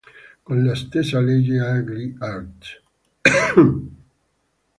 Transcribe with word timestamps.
Con 0.41 0.63
la 0.65 0.73
stessa 0.73 1.19
legge 1.19 1.59
agli 1.59 2.15
artt. 2.17 2.81